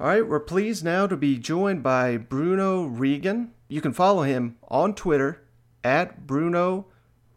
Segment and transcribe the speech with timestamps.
[0.00, 3.52] All right, we're pleased now to be joined by Bruno Regan.
[3.68, 5.42] You can follow him on Twitter
[5.84, 6.86] at Bruno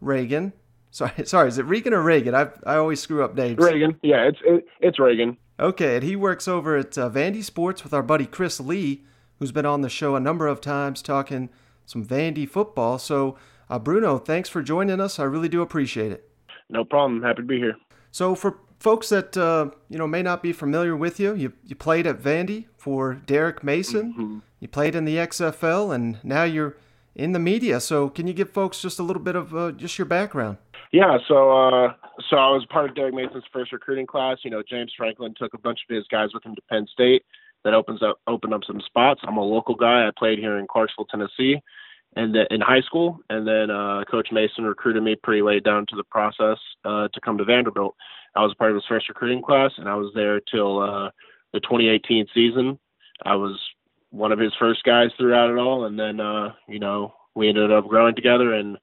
[0.00, 0.54] Regan.
[0.90, 2.34] Sorry, sorry, is it Regan or Reagan?
[2.34, 3.58] I I always screw up names.
[3.58, 5.36] Reagan, yeah, it's it, it's Reagan.
[5.60, 9.04] Okay, and he works over at uh, Vandy Sports with our buddy Chris Lee,
[9.38, 11.50] who's been on the show a number of times talking
[11.84, 12.98] some Vandy football.
[12.98, 13.36] So,
[13.68, 15.18] uh, Bruno, thanks for joining us.
[15.18, 16.30] I really do appreciate it.
[16.70, 17.20] No problem.
[17.24, 17.76] Happy to be here.
[18.10, 21.74] So, for folks that uh, you know may not be familiar with you, you you
[21.74, 24.12] played at Vandy for Derek Mason.
[24.12, 24.38] Mm-hmm.
[24.60, 26.76] You played in the XFL, and now you're
[27.16, 27.80] in the media.
[27.80, 30.58] So, can you give folks just a little bit of uh, just your background?
[30.92, 31.94] Yeah, so uh,
[32.28, 34.38] so I was part of Derek Mason's first recruiting class.
[34.44, 37.24] You know, James Franklin took a bunch of his guys with him to Penn State.
[37.64, 39.22] That opens up opened up some spots.
[39.24, 40.06] I'm a local guy.
[40.06, 41.56] I played here in Clarksville, Tennessee,
[42.14, 43.20] and in high school.
[43.30, 47.20] And then uh, Coach Mason recruited me pretty late down to the process uh, to
[47.24, 47.96] come to Vanderbilt.
[48.36, 51.10] I was part of his first recruiting class, and I was there till uh,
[51.52, 52.78] the 2018 season.
[53.24, 53.58] I was
[54.10, 57.72] one of his first guys throughout it all, and then uh, you know we ended
[57.72, 58.78] up growing together and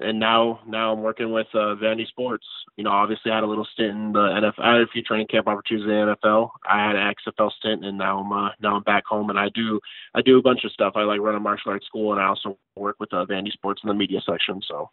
[0.00, 2.46] and now now I'm working with uh, Vandy Sports.
[2.76, 4.58] You know, obviously I had a little stint in the NFL.
[4.58, 6.50] I had a few training camp opportunities in the NFL.
[6.68, 9.48] I had an XFL stint, and now I'm uh, now I'm back home, and I
[9.54, 9.78] do
[10.14, 10.94] I do a bunch of stuff.
[10.96, 13.82] I like run a martial arts school, and I also work with uh, Vandy Sports
[13.84, 14.60] in the media section.
[14.66, 14.90] So.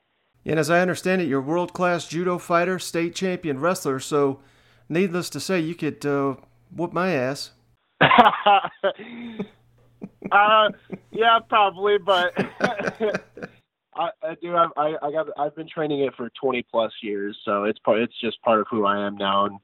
[0.47, 3.99] And as I understand it, you're a world class judo fighter, state champion wrestler.
[3.99, 4.39] So,
[4.87, 6.35] needless to say, you could uh,
[6.73, 7.51] whoop my ass.
[8.01, 8.07] uh,
[11.11, 12.31] yeah, probably, but
[13.93, 14.55] I, I do.
[14.55, 15.27] I, I got.
[15.37, 17.99] I've been training it for 20 plus years, so it's part.
[17.99, 19.59] It's just part of who I am now, and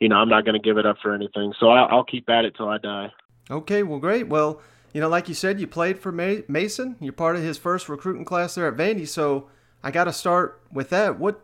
[0.00, 1.52] you know, I'm not going to give it up for anything.
[1.60, 3.12] So I, I'll keep at it till I die.
[3.50, 4.26] Okay, well, great.
[4.26, 4.60] Well,
[4.92, 6.96] you know, like you said, you played for Mason.
[7.00, 9.06] You're part of his first recruiting class there at Vandy.
[9.06, 9.48] So
[9.82, 11.18] I got to start with that.
[11.18, 11.40] What,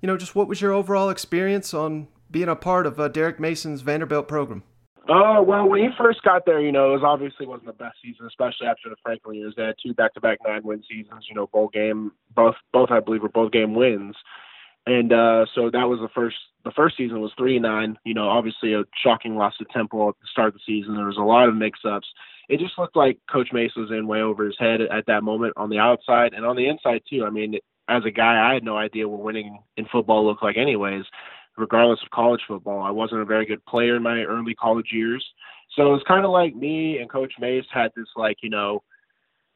[0.00, 3.40] you know, just what was your overall experience on being a part of uh, Derek
[3.40, 4.62] Mason's Vanderbilt program?
[5.10, 7.96] Oh well, when he first got there, you know, it was obviously wasn't the best
[8.04, 9.54] season, especially after the Franklin years.
[9.56, 11.24] They had two back-to-back nine-win seasons.
[11.30, 14.16] You know, bowl game, both both I believe were both game wins,
[14.84, 16.36] and uh, so that was the first.
[16.64, 17.96] The first season was three nine.
[18.04, 20.94] You know, obviously a shocking loss to Temple at the start of the season.
[20.94, 22.06] There was a lot of mix-ups.
[22.50, 25.54] It just looked like Coach Mason was in way over his head at that moment
[25.56, 27.24] on the outside and on the inside too.
[27.24, 30.56] I mean, as a guy, I had no idea what winning in football looked like,
[30.56, 31.04] anyways
[31.58, 32.80] regardless of college football.
[32.82, 35.24] I wasn't a very good player in my early college years.
[35.76, 38.82] So it was kind of like me and Coach Mace had this like, you know,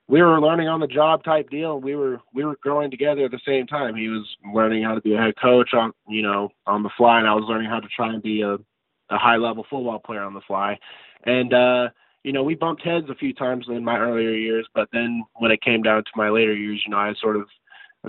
[0.08, 3.30] we were learning on the job type deal we were we were growing together at
[3.30, 3.94] the same time.
[3.94, 7.18] He was learning how to be a head coach on you know, on the fly
[7.18, 10.22] and I was learning how to try and be a, a high level football player
[10.22, 10.78] on the fly.
[11.24, 11.88] And uh
[12.24, 15.50] you know, we bumped heads a few times in my earlier years, but then when
[15.50, 17.48] it came down to my later years, you know, I sort of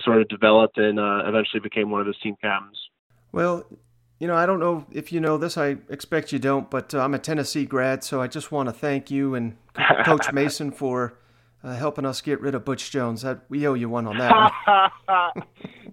[0.02, 2.80] sort of developed and uh, eventually became one of his team captains.
[3.32, 3.66] Well,
[4.20, 5.58] you know, I don't know if you know this.
[5.58, 8.74] I expect you don't, but uh, I'm a Tennessee grad, so I just want to
[8.74, 9.58] thank you and
[10.06, 11.18] Coach Mason for
[11.64, 13.22] uh, helping us get rid of Butch Jones.
[13.22, 14.52] That we owe you one on that.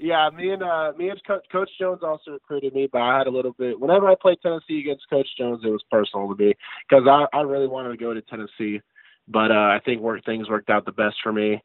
[0.01, 3.27] yeah, me and uh, me and Co- Coach Jones also recruited me, but I had
[3.27, 3.81] a little bit.
[3.81, 6.55] Whenever I played Tennessee against Coach Jones, it was personal to me
[6.89, 8.81] because I, I really wanted to go to Tennessee,
[9.29, 11.63] but uh, I think work things worked out the best for me.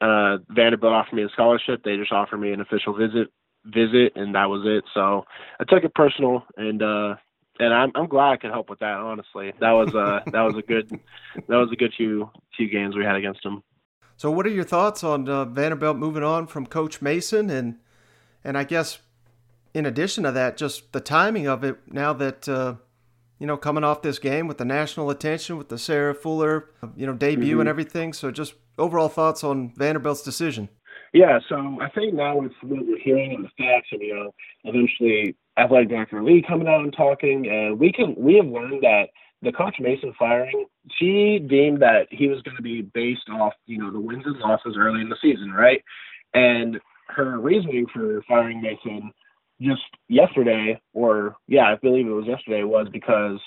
[0.00, 1.82] Uh, Vanderbilt offered me a scholarship.
[1.84, 3.28] They just offered me an official visit
[3.64, 4.84] visit, and that was it.
[4.94, 5.24] So
[5.60, 7.16] I took it personal, and uh,
[7.58, 8.94] and I'm I'm glad I could help with that.
[8.94, 12.96] Honestly, that was uh that was a good that was a good few few games
[12.96, 13.62] we had against them.
[14.16, 17.76] So, what are your thoughts on uh, Vanderbilt moving on from Coach Mason, and
[18.44, 18.98] and I guess
[19.74, 22.74] in addition to that, just the timing of it now that uh,
[23.38, 27.06] you know coming off this game with the national attention with the Sarah Fuller you
[27.06, 27.60] know debut mm-hmm.
[27.60, 28.12] and everything.
[28.12, 30.68] So, just overall thoughts on Vanderbilt's decision.
[31.12, 34.34] Yeah, so I think now with what we're hearing and the facts, and you know,
[34.64, 39.08] eventually athletic director Lee coming out and talking, and we can we have learned that
[39.40, 40.66] the coach Mason firing,
[40.98, 44.38] she deemed that he was going to be based off you know the wins and
[44.38, 45.82] losses early in the season, right?
[46.34, 46.78] And
[47.08, 49.10] her reasoning for firing Mason
[49.60, 53.40] just yesterday, or yeah, I believe it was yesterday, was because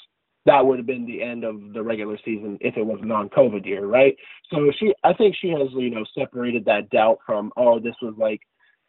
[0.46, 3.86] that would have been the end of the regular season if it was non-COVID year,
[3.86, 4.16] right?
[4.50, 8.16] So she, I think she has, you know, separated that doubt from, oh, this was
[8.18, 8.42] like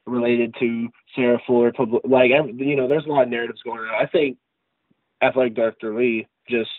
[0.06, 1.72] related to Sarah Fuller,
[2.04, 4.02] like, you know, there's a lot of narratives going on.
[4.02, 4.38] I think
[5.22, 6.70] athletic director Lee just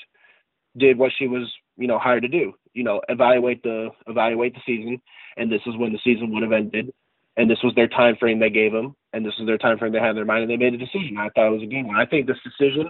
[0.77, 4.61] did what she was, you know, hired to do, you know, evaluate the evaluate the
[4.65, 5.01] season,
[5.37, 6.91] and this is when the season would have ended,
[7.37, 9.91] and this was their time frame they gave them, and this was their time frame
[9.91, 11.17] they had in their mind, and they made a decision.
[11.17, 11.95] I thought it was a game one.
[11.95, 12.89] I think this decision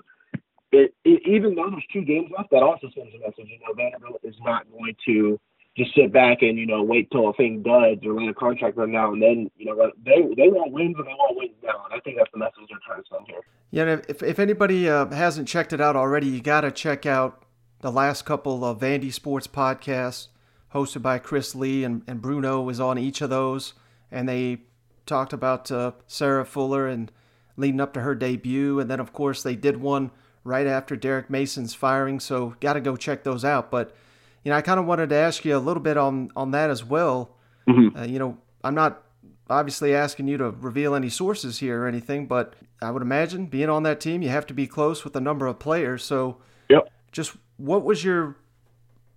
[0.73, 3.47] it, it, even though there's two games left, that also sends a message.
[3.47, 5.39] You know, Vanderbilt is not going to
[5.75, 8.77] just sit back and you know wait till a thing does or let a contract
[8.77, 11.85] run out, and then you know they they want wins and they want wins now.
[11.85, 13.41] And I think that's the message they're trying to send here.
[13.71, 17.43] Yeah, if if anybody uh, hasn't checked it out already, you got to check out
[17.81, 20.27] the last couple of Vandy Sports podcasts
[20.73, 23.73] hosted by Chris Lee and, and Bruno was on each of those,
[24.11, 24.61] and they
[25.05, 27.11] talked about uh, Sarah Fuller and
[27.57, 30.11] leading up to her debut, and then of course they did one
[30.43, 32.19] right after Derek Mason's firing.
[32.19, 33.71] So got to go check those out.
[33.71, 33.95] But
[34.43, 36.69] you know, I kind of wanted to ask you a little bit on on that
[36.69, 37.35] as well.
[37.67, 37.97] Mm-hmm.
[37.97, 39.03] Uh, you know, I'm not
[39.49, 43.69] obviously asking you to reveal any sources here or anything, but I would imagine being
[43.69, 46.03] on that team, you have to be close with a number of players.
[46.03, 46.37] So,
[46.69, 46.91] yep.
[47.11, 48.37] Just what was your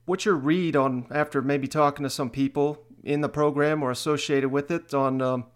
[0.05, 4.51] what's your read on after maybe talking to some people in the program or associated
[4.51, 5.47] with it on um,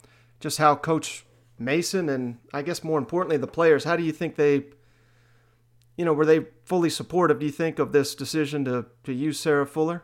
[0.40, 1.24] just how Coach
[1.58, 4.64] Mason and I guess more importantly the players, how do you think they
[6.00, 9.38] you know, were they fully supportive, do you think, of this decision to, to use
[9.38, 10.02] Sarah Fuller?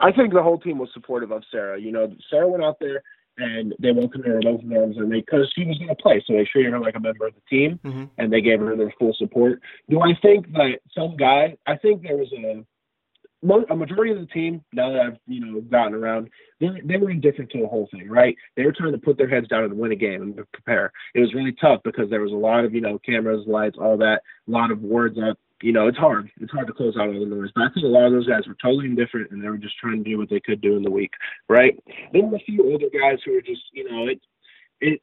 [0.00, 1.78] I think the whole team was supportive of Sarah.
[1.78, 3.02] You know, Sarah went out there
[3.36, 6.24] and they welcomed her with open arms and they because she was going to play,
[6.26, 8.04] so they treated her like a member of the team mm-hmm.
[8.16, 9.60] and they gave her their full support.
[9.90, 11.58] Do I think that some guy?
[11.66, 12.64] I think there was a
[13.42, 16.30] a majority of the team, now that I've you know gotten around,
[16.60, 18.36] they they were indifferent to the whole thing, right?
[18.56, 20.92] They were trying to put their heads down and win a game and prepare.
[21.14, 23.96] It was really tough because there was a lot of you know cameras, lights, all
[23.98, 25.38] that, a lot of words up.
[25.60, 26.30] You know, it's hard.
[26.40, 27.50] It's hard to close out all the noise.
[27.54, 29.78] But I think a lot of those guys were totally indifferent and they were just
[29.78, 31.12] trying to do what they could do in the week,
[31.48, 31.78] right?
[32.12, 34.20] There were a few older guys who were just, you know, it
[34.80, 35.00] it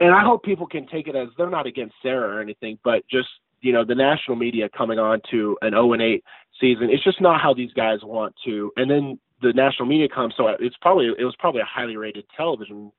[0.00, 3.06] and I hope people can take it as they're not against Sarah or anything, but
[3.08, 3.28] just
[3.60, 6.24] you know the national media coming on to an 0 and 8
[6.60, 6.90] season.
[6.90, 8.72] It's just not how these guys want to.
[8.76, 12.24] And then the national media comes, so it's probably it was probably a highly rated
[12.36, 12.90] television,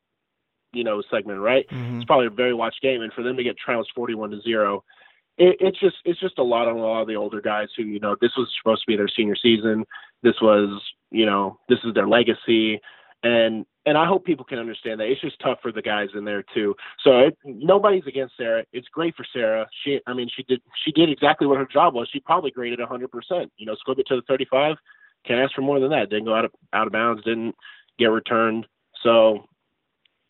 [0.73, 1.67] you know, segment, right?
[1.69, 1.97] Mm-hmm.
[1.97, 4.83] It's probably a very watched game, and for them to get trounced 41 to zero.
[5.39, 7.83] It, it's just it's just a lot on a lot of the older guys who
[7.83, 9.85] you know this was supposed to be their senior season.
[10.23, 10.81] This was
[11.11, 12.79] you know this is their legacy,
[13.23, 15.07] and and I hope people can understand that.
[15.07, 16.75] It's just tough for the guys in there too.
[17.05, 18.65] So it, nobody's against Sarah.
[18.73, 19.65] It's great for Sarah.
[19.83, 22.09] She, I mean, she did she did exactly what her job was.
[22.11, 23.07] She probably graded 100%.
[23.55, 24.75] You know, scored it to the 35.
[25.25, 26.09] Can't ask for more than that.
[26.09, 27.23] Didn't go out of out of bounds.
[27.23, 27.55] Didn't
[27.97, 28.67] get returned.
[29.03, 29.45] So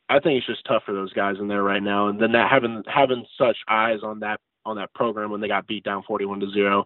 [0.08, 2.10] I think it's just tough for those guys in there right now.
[2.10, 5.66] And then that having having such eyes on that on that program when they got
[5.66, 6.86] beat down 41 to zero,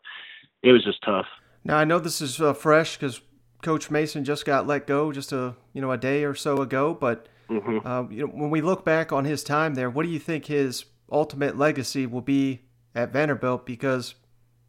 [0.63, 1.25] it was just tough.
[1.65, 3.19] Now I know this is uh, fresh because
[3.61, 6.93] Coach Mason just got let go just a you know a day or so ago.
[6.93, 7.85] But mm-hmm.
[7.85, 10.45] uh, you know, when we look back on his time there, what do you think
[10.45, 12.61] his ultimate legacy will be
[12.95, 13.65] at Vanderbilt?
[13.65, 14.15] Because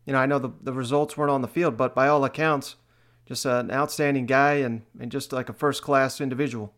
[0.05, 2.77] you know I know the the results weren't on the field, but by all accounts,
[3.27, 6.73] just an outstanding guy and and just like a first class individual.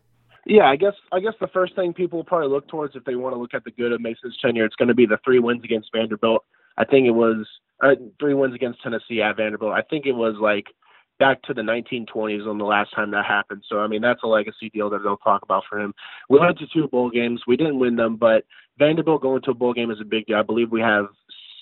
[0.45, 3.15] Yeah, I guess I guess the first thing people will probably look towards if they
[3.15, 5.39] want to look at the good of Mason's tenure, it's going to be the three
[5.39, 6.43] wins against Vanderbilt.
[6.77, 7.47] I think it was
[7.83, 9.73] uh, three wins against Tennessee at Vanderbilt.
[9.73, 10.67] I think it was like
[11.19, 13.63] back to the 1920s on the last time that happened.
[13.69, 15.93] So I mean that's a legacy deal that they'll talk about for him.
[16.29, 17.41] We went to two bowl games.
[17.47, 18.45] We didn't win them, but
[18.77, 20.37] Vanderbilt going to a bowl game is a big deal.
[20.37, 21.07] I believe we have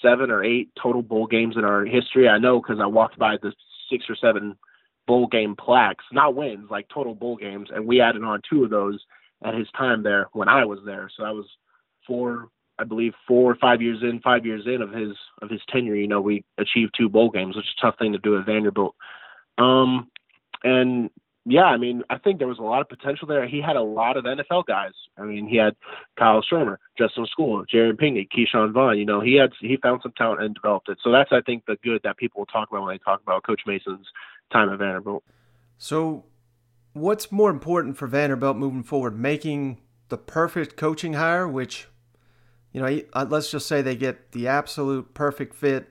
[0.02, 2.28] seven or eight total bowl games in our history.
[2.28, 3.54] I know because I walked by the
[3.90, 4.56] six or seven
[5.08, 8.70] bowl game plaques, not wins, like total bowl games, and we added on two of
[8.70, 9.00] those
[9.44, 11.10] at his time there when I was there.
[11.16, 11.46] So that was
[12.08, 12.50] four,
[12.80, 15.96] I believe, four or five years in, five years in of his of his tenure.
[15.96, 18.46] You know, we achieved two bowl games, which is a tough thing to do at
[18.46, 18.96] Vanderbilt.
[19.58, 20.10] Um,
[20.64, 21.10] and
[21.46, 23.46] yeah, I mean, I think there was a lot of potential there.
[23.48, 24.94] He had a lot of NFL guys.
[25.18, 25.76] I mean, he had
[26.18, 28.98] Kyle Shurmur, Justin Skule, Jared Pinkney, Ke'Shawn Vaughn.
[28.98, 31.00] You know, he had he found some talent and developed it.
[31.04, 33.44] So that's I think the good that people will talk about when they talk about
[33.44, 34.08] Coach Mason's
[34.54, 35.24] time at Vanderbilt.
[35.78, 36.24] So,
[36.94, 39.20] what's more important for Vanderbilt moving forward?
[39.20, 41.88] Making the perfect coaching hire, which,
[42.72, 45.90] you know, let's just say they get the absolute perfect fit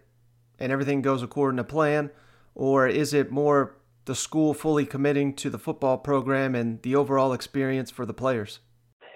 [0.58, 2.10] and everything goes according to plan
[2.54, 7.32] or is it more the school fully committing to the football program and the overall
[7.32, 8.61] experience for the players?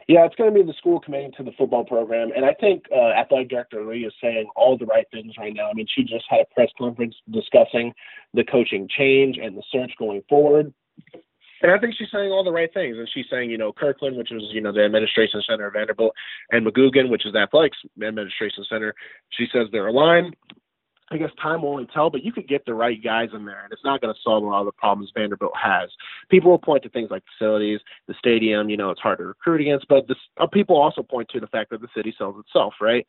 [0.08, 2.84] Yeah, it's going to be the school committing to the football program, and I think
[2.94, 5.68] uh, athletic director Lee is saying all the right things right now.
[5.68, 7.92] I mean, she just had a press conference discussing
[8.32, 10.72] the coaching change and the search going forward.
[11.62, 12.96] And I think she's saying all the right things.
[12.98, 16.12] And she's saying, you know, Kirkland, which is, you know, the administration center of Vanderbilt,
[16.50, 18.94] and McGugin, which is the athletics administration center,
[19.30, 20.36] she says they're aligned.
[21.10, 23.62] I guess time will only tell, but you could get the right guys in there,
[23.62, 25.88] and it's not going to solve a lot of the problems Vanderbilt has.
[26.30, 28.68] People will point to things like facilities, the stadium.
[28.68, 31.46] You know, it's hard to recruit against, but this, uh, people also point to the
[31.46, 33.06] fact that the city sells itself, right?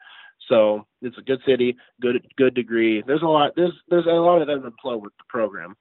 [0.47, 3.03] So it's a good city, good good degree.
[3.05, 3.53] There's a lot.
[3.55, 5.75] There's there's a lot of them in play with the program.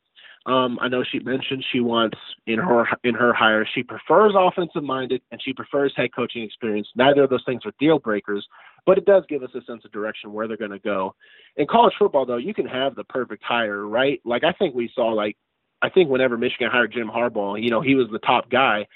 [0.47, 4.85] Um, I know she mentioned she wants in her in her hire she prefers offensive
[4.85, 6.87] minded and she prefers head coaching experience.
[6.95, 8.47] Neither of those things are deal breakers,
[8.87, 11.17] but it does give us a sense of direction where they're going to go.
[11.57, 14.21] In college football, though, you can have the perfect hire, right?
[14.25, 15.37] Like I think we saw, like
[15.83, 18.87] I think whenever Michigan hired Jim Harbaugh, you know, he was the top guy,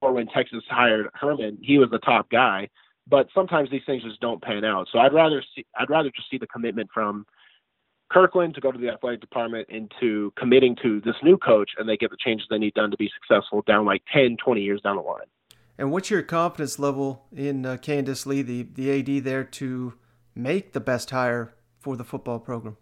[0.00, 2.70] or when Texas hired Herman, he was the top guy.
[3.06, 4.88] But sometimes these things just don't pan out.
[4.90, 7.26] So I'd rather see I'd rather just see the commitment from
[8.10, 11.96] Kirkland to go to the athletic department into committing to this new coach and they
[11.96, 14.96] get the changes they need done to be successful down like 10, 20 years down
[14.96, 15.26] the line.
[15.78, 19.94] And what's your confidence level in uh, Candice Lee, the, the AD there, to
[20.34, 22.76] make the best hire for the football program?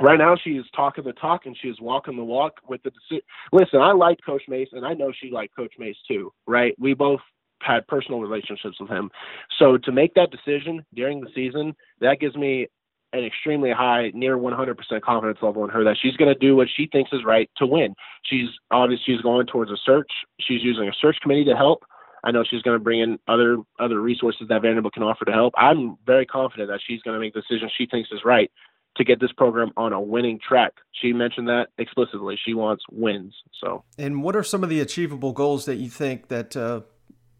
[0.00, 2.90] Right now, she is talking the talk and she is walking the walk with the
[2.90, 3.24] decision.
[3.52, 6.74] Listen, I like Coach Mace, and I know she liked Coach Mace too, right?
[6.78, 7.20] We both
[7.62, 9.10] had personal relationships with him.
[9.58, 12.68] So to make that decision during the season, that gives me
[13.12, 16.68] an extremely high, near 100% confidence level in her that she's going to do what
[16.74, 17.94] she thinks is right to win.
[18.24, 20.10] She's obviously she's going towards a search.
[20.40, 21.84] She's using a search committee to help.
[22.22, 25.32] I know she's going to bring in other other resources that Vanderbilt can offer to
[25.32, 25.54] help.
[25.56, 28.50] I'm very confident that she's going to make the decision she thinks is right
[28.96, 30.72] to get this program on a winning track.
[30.92, 32.38] She mentioned that explicitly.
[32.44, 33.34] She wants wins.
[33.60, 33.84] So.
[33.98, 36.82] And what are some of the achievable goals that you think that uh,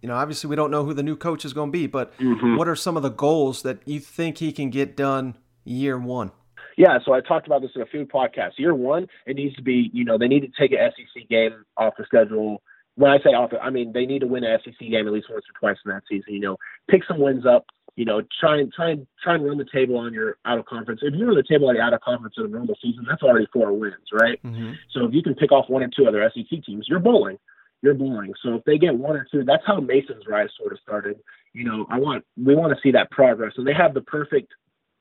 [0.01, 0.15] you know?
[0.15, 2.57] Obviously, we don't know who the new coach is going to be, but mm-hmm.
[2.57, 6.33] what are some of the goals that you think he can get done year one?
[6.77, 8.59] Yeah, so I talked about this in a few podcasts.
[8.59, 11.65] Year one, it needs to be, you know, they need to take an SEC game
[11.77, 12.63] off the schedule.
[12.95, 15.29] When I say off, I mean they need to win an SEC game at least
[15.31, 16.33] once or twice in that season.
[16.33, 16.57] You know,
[16.91, 17.67] pick some wins up.
[17.97, 20.65] You know, try and try and try and run the table on your out of
[20.67, 21.01] conference.
[21.03, 23.23] If you run the table on your out of conference in a normal season, that's
[23.23, 24.41] already four wins, right?
[24.43, 24.73] Mm-hmm.
[24.93, 27.39] So if you can pick off one or two other SEC teams, you're bowling.
[27.83, 28.33] You're bowling.
[28.43, 31.19] So if they get one or two, that's how Mason's rise sort of started.
[31.53, 34.53] You know, I want we want to see that progress, and they have the perfect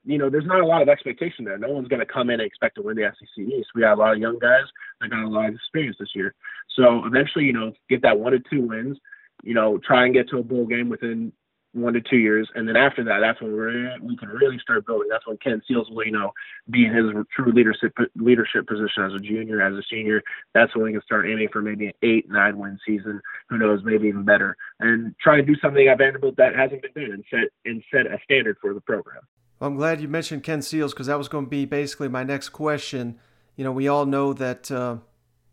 [0.05, 1.57] you know, there's not a lot of expectation there.
[1.57, 3.69] No one's going to come in and expect to win the SEC East.
[3.75, 4.65] We got a lot of young guys
[5.01, 6.33] that got a lot of experience this year.
[6.75, 8.97] So eventually, you know, get that one to two wins.
[9.43, 11.31] You know, try and get to a bowl game within
[11.73, 14.85] one to two years, and then after that, that's when we're we can really start
[14.85, 15.07] building.
[15.09, 16.33] That's when Ken Seals will, you know,
[16.69, 20.21] be in his true leadership leadership position as a junior, as a senior.
[20.53, 23.21] That's when we can start aiming for maybe an eight, nine win season.
[23.49, 27.03] Who knows, maybe even better, and try to do something at Vanderbilt that hasn't been
[27.03, 29.21] done, and set and set a standard for the program.
[29.59, 32.23] Well, I'm glad you mentioned Ken Seals because that was going to be basically my
[32.23, 33.19] next question.
[33.55, 34.97] You know, we all know that, uh,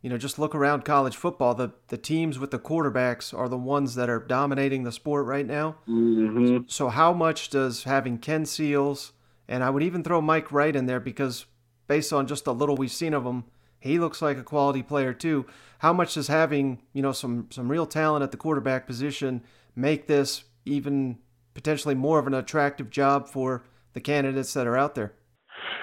[0.00, 1.54] you know, just look around college football.
[1.54, 5.46] The, the teams with the quarterbacks are the ones that are dominating the sport right
[5.46, 5.78] now.
[5.88, 6.58] Mm-hmm.
[6.68, 9.12] So, how much does having Ken Seals,
[9.48, 11.46] and I would even throw Mike Wright in there because
[11.88, 13.44] based on just a little we've seen of him,
[13.80, 15.46] he looks like a quality player too.
[15.80, 19.42] How much does having, you know, some, some real talent at the quarterback position
[19.74, 21.18] make this even
[21.54, 23.64] potentially more of an attractive job for
[23.96, 25.14] the candidates that are out there?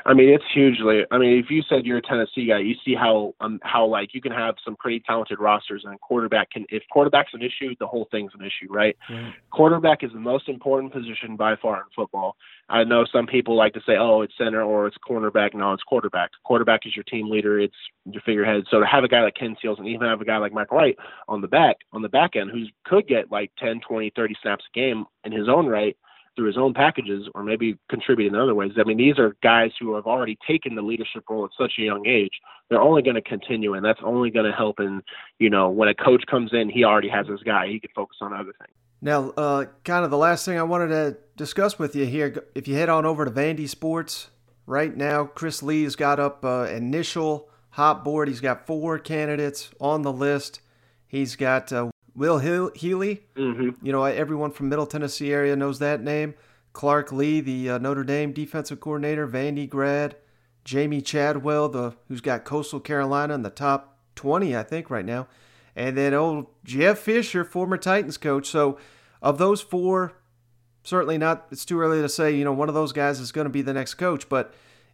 [0.05, 1.01] I mean, it's hugely.
[1.10, 4.13] I mean, if you said you're a Tennessee guy, you see how um how like
[4.13, 6.65] you can have some pretty talented rosters, and quarterback can.
[6.70, 8.96] If quarterback's an issue, the whole thing's an issue, right?
[9.10, 9.29] Mm-hmm.
[9.51, 12.36] Quarterback is the most important position by far in football.
[12.70, 15.55] I know some people like to say, oh, it's center or it's cornerback.
[15.55, 16.29] No, it's quarterback.
[16.43, 17.60] Quarterback is your team leader.
[17.60, 18.65] It's your figurehead.
[18.70, 20.72] So to have a guy like Ken Seals and even have a guy like Mike
[20.72, 24.36] Wright on the back on the back end who could get like 10, 20, 30
[24.39, 25.98] snaps a game in his own right
[26.35, 28.71] through his own packages or maybe contribute in other ways.
[28.77, 31.81] I mean, these are guys who have already taken the leadership role at such a
[31.81, 32.33] young age.
[32.69, 34.79] They're only going to continue, and that's only going to help.
[34.79, 35.01] And
[35.39, 37.67] you know, when a coach comes in, he already has his guy.
[37.67, 38.73] He can focus on other things.
[39.01, 42.69] Now, uh, kind of the last thing I wanted to discuss with you here, if
[42.69, 44.29] you head on over to Vandy Sports
[44.65, 48.29] right now, Chris Lee has got up uh, initial hot board.
[48.29, 50.61] He's got four candidates on the list.
[51.05, 53.70] He's got uh, Will Healy, mm-hmm.
[53.86, 56.36] you know, everyone from Middle Tennessee area knows that name.
[56.72, 60.15] Clark Lea, the uh, Notre Dame defensive coordinator, Vandy grad.
[60.65, 65.27] Jamey Chadwell, the who's got Coastal Carolina in the top 20, I think, right now.
[65.75, 68.48] And then old Jeff Fisher, former Titans coach.
[68.48, 68.77] So,
[69.22, 70.13] of those four,
[70.84, 73.46] certainly not, it's too early to say, you know, one of those guys is going
[73.46, 74.29] to be the next coach.
[74.29, 74.53] But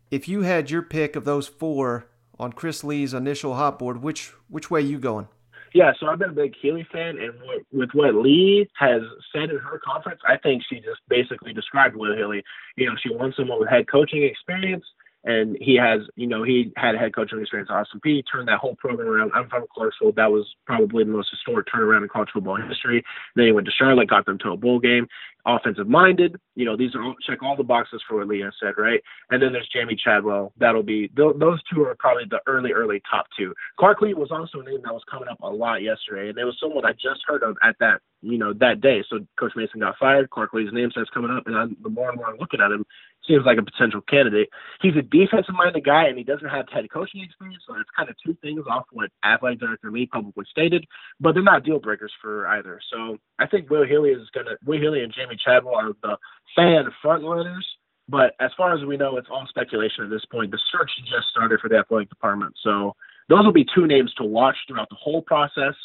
[0.10, 2.08] if you had your pick of those four
[2.40, 5.28] on Chris Lee's initial hot board, which which way you going?
[5.74, 7.34] Yeah, so I've been a big Healy fan, and
[7.72, 12.16] with what Lee has said in her conference, I think she just basically described Will
[12.16, 12.44] Healy.
[12.76, 14.86] You know, she wants someone with head coaching experience
[15.24, 18.48] and he has, you know, he had a head coaching experience at Austin Peay, turned
[18.48, 19.32] that whole program around.
[19.34, 20.14] I'm from Clarksville.
[20.14, 23.04] That was probably the most historic turnaround in college football history.
[23.36, 25.08] Then he went to Charlotte, got them to a bowl game.
[25.46, 28.74] Offensive minded, you know, these are all, check all the boxes for what Leah said,
[28.78, 29.02] right?
[29.32, 30.52] And then there's Jamey Chadwell.
[30.58, 33.56] That'll be th- those two are probably the early, early top two.
[33.80, 36.44] Clark Lea was also a name that was coming up a lot yesterday, and it
[36.44, 39.02] was someone I just heard of at that, you know, that day.
[39.10, 40.30] So Coach Mason got fired.
[40.30, 42.72] Clark Lea's name starts coming up, and I'm, the more and more I'm looking at
[42.72, 42.86] him,
[43.30, 44.50] seems like a potential candidate.
[44.82, 48.10] He's a defensive minded guy and he doesn't have head coaching experience, so it's kind
[48.10, 50.86] of two things off what athletic director Lee publicly stated,
[51.20, 52.82] but they're not deal breakers for either.
[52.92, 56.18] So I think Will Healy is gonna Will Healy and Jamey Chadwell are the
[56.56, 57.66] fan front runners.
[58.10, 60.50] But as far as we know, it's all speculation at this point.
[60.50, 62.56] The search just started for the athletic department.
[62.64, 62.96] So
[63.30, 65.76] those will be two names to watch throughout the whole process,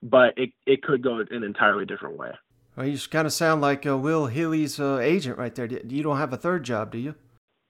[0.00, 2.30] but it, it could go an entirely different way.
[2.76, 5.66] Well, you just kind of sound like uh, Will Healy's uh, agent right there.
[5.66, 7.14] You don't have a third job, do you?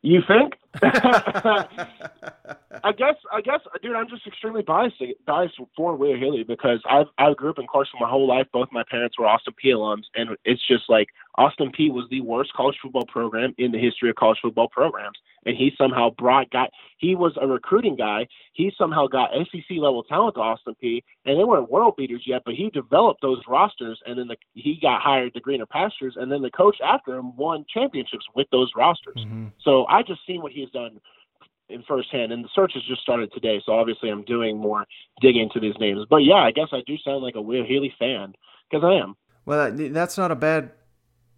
[0.02, 0.54] You think?
[2.84, 7.04] I guess, I guess, dude, I'm just extremely biased, biased for Will Healy because I
[7.18, 8.46] I grew up in Clarksville my whole life.
[8.52, 12.20] Both my parents were Austin Peay alums, and it's just like Austin Peay was the
[12.20, 16.50] worst college football program in the history of college football programs, and he somehow brought
[16.50, 18.26] got he was a recruiting guy.
[18.52, 22.42] He somehow got SEC level talent to Austin Peay, and they weren't world beaters yet,
[22.44, 26.30] but he developed those rosters, and then the, he got hired to greener pastures, and
[26.32, 29.18] then the coach after him won championships with those rosters.
[29.18, 29.46] Mm-hmm.
[29.62, 31.00] So I just seen what done
[31.68, 33.60] in firsthand, and the search has just started today.
[33.64, 34.84] So obviously, I'm doing more
[35.20, 36.06] digging into these names.
[36.08, 38.34] But yeah, I guess I do sound like a Will Healy fan
[38.70, 39.16] because I am.
[39.44, 40.72] Well, that's not a bad,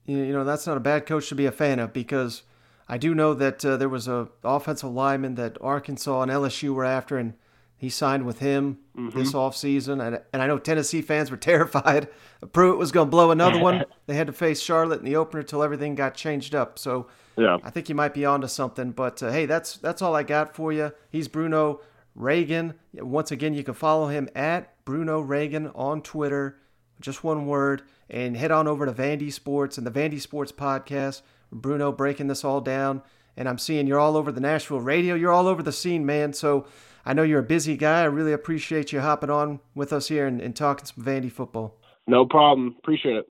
[0.06, 2.42] you know, that's not a bad coach to be a fan of because
[2.88, 6.86] I do know that uh, there was a offensive lineman that Arkansas and LSU were
[6.86, 7.34] after, and
[7.78, 9.16] he signed with him mm-hmm.
[9.16, 10.04] this offseason.
[10.04, 12.08] And, and I know Tennessee fans were terrified.
[12.52, 13.84] Pruitt was going to blow another one.
[14.06, 16.78] They had to face Charlotte in the opener until everything got changed up.
[16.78, 17.58] So yeah.
[17.62, 18.92] I think you might be onto something.
[18.92, 20.92] But uh, hey, that's that's all I got for you.
[21.10, 21.82] He's Bruno
[22.14, 22.72] Reagan.
[22.94, 26.56] Once again, you can follow him at Bruno Reagan on Twitter.
[27.00, 27.82] Just one word.
[28.08, 31.20] And head on over to Vandy Sports and the Vandy Sports podcast.
[31.52, 33.02] Bruno breaking this all down.
[33.36, 35.14] And I'm seeing you're all over the Nashville radio.
[35.14, 36.32] You're all over the scene, man.
[36.32, 36.66] So
[37.08, 38.02] I know you're a busy guy.
[38.02, 41.80] I really appreciate you hopping on with us here and, and talking some Vandy football.
[42.06, 42.76] No problem.
[42.78, 43.32] Appreciate it.